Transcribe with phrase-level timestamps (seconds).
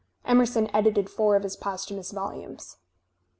[0.25, 2.77] Emerson edited four of his posthu mous volumes.